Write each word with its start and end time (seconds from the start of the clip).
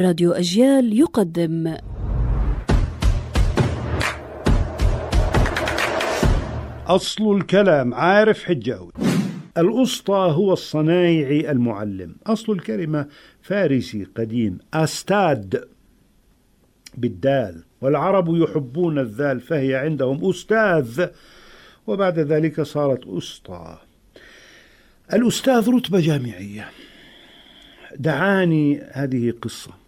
راديو 0.00 0.32
أجيال 0.32 0.98
يقدم. 0.98 1.76
أصل 6.86 7.36
الكلام 7.36 7.94
عارف 7.94 8.44
حجاوي 8.44 8.92
الأسطى 9.58 10.32
هو 10.36 10.52
الصنايعي 10.52 11.50
المعلم. 11.50 12.16
أصل 12.26 12.52
الكلمة 12.52 13.06
فارسي 13.42 14.06
قديم 14.16 14.58
أستاد 14.74 15.68
بالدال. 16.94 17.62
والعرب 17.80 18.36
يحبون 18.36 18.98
الذال 18.98 19.40
فهي 19.40 19.74
عندهم 19.74 20.30
أستاذ. 20.30 21.06
وبعد 21.86 22.18
ذلك 22.18 22.60
صارت 22.60 23.06
أسطى. 23.06 23.78
الأستاذ 25.12 25.70
رتبة 25.70 26.00
جامعية. 26.00 26.68
دعاني 27.96 28.80
هذه 28.92 29.32
قصة. 29.42 29.85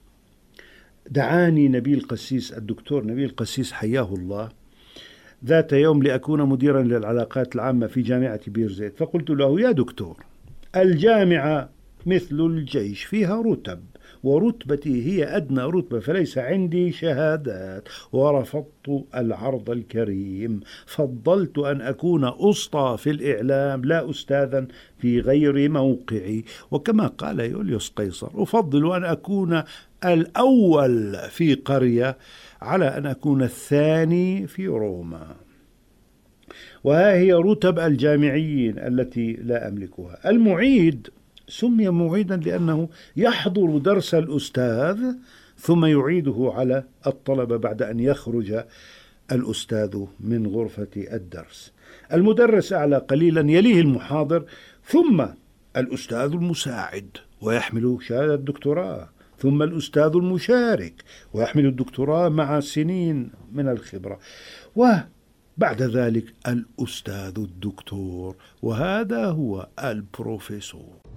دعاني 1.11 1.69
نبيل 1.69 2.01
قسيس 2.01 2.53
الدكتور 2.53 3.07
نبيل 3.07 3.29
قسيس 3.37 3.73
حياه 3.73 4.15
الله 4.15 4.49
ذات 5.45 5.73
يوم 5.73 6.03
لأكون 6.03 6.43
مديرا 6.43 6.83
للعلاقات 6.83 7.55
العامة 7.55 7.87
في 7.87 8.03
جامعة 8.03 8.41
بيرزيت. 8.47 8.97
فقلت 8.97 9.31
له 9.31 9.61
يا 9.61 9.71
دكتور 9.71 10.17
الجامعة 10.77 11.71
مثل 12.07 12.41
الجيش 12.41 13.05
فيها 13.05 13.43
رتب 13.43 13.81
ورتبتي 14.23 15.07
هي 15.07 15.37
أدنى 15.37 15.61
رتبة 15.61 16.01
فليس 16.01 16.39
عندي 16.39 16.93
شهادات. 16.93 17.89
ورفضت 18.13 19.05
العرض 19.15 19.71
الكريم. 19.71 20.61
فضلت 20.87 21.59
أن 21.59 21.81
أكون 21.81 22.25
أسطى 22.25 22.97
في 22.99 23.11
الإعلام 23.11 23.85
لا 23.85 24.11
أستاذا 24.11 24.67
في 24.99 25.21
غير 25.21 25.69
موقعي. 25.69 26.45
وكما 26.71 27.07
قال 27.07 27.41
يوليوس 27.41 27.89
قيصر 27.97 28.31
أفضل 28.35 28.97
أن 28.97 29.05
أكون 29.05 29.63
الأول 30.05 31.17
في 31.31 31.55
قرية 31.55 32.17
على 32.63 32.85
أن 32.85 33.07
أكون 33.07 33.43
الثاني 33.43 34.47
في 34.47 34.67
روما. 34.67 35.37
وها 36.85 37.13
هي 37.13 37.33
رتب 37.33 37.79
الجامعيين 37.79 38.79
التي 38.79 39.33
لا 39.33 39.69
أملكها. 39.69 40.31
المعيد 40.31 41.09
سمي 41.49 41.89
معيدا 41.89 42.37
لأنه 42.37 42.89
يحضر 43.17 43.79
درس 43.79 44.15
الأستاذ 44.15 44.99
ثم 45.59 45.85
يعيده 45.85 46.53
على 46.55 46.85
الطلبة 47.07 47.57
بعد 47.57 47.83
أن 47.83 48.01
يخرج 48.01 48.65
الأستاذ 49.33 50.05
من 50.21 50.47
غرفة 50.47 50.89
الدرس. 50.97 51.73
المدرس 52.13 52.73
أعلى 52.73 52.97
قليلا 52.97 53.51
يليه 53.51 53.81
المحاضر 53.81 54.45
ثم 54.85 55.27
الأستاذ 55.77 56.33
المساعد 56.33 57.09
ويحمل 57.41 57.99
شهادة 58.01 58.35
الدكتوراه. 58.35 59.09
ثم 59.39 59.63
الأستاذ 59.63 60.13
المشارك 60.15 61.05
ويحمل 61.33 61.67
الدكتوراه 61.67 62.29
مع 62.29 62.61
سنين 62.61 63.31
من 63.53 63.69
الخبرة. 63.69 64.19
وبعد 64.77 65.83
ذلك 65.83 66.35
الأستاذ 66.49 67.35
الدكتور 67.39 68.37
وهذا 68.63 69.27
هو 69.27 69.69
البروفيسور. 69.85 71.08